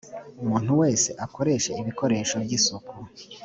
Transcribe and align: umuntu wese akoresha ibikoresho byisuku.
umuntu 0.41 0.71
wese 0.81 1.09
akoresha 1.25 1.71
ibikoresho 1.81 2.35
byisuku. 2.45 2.93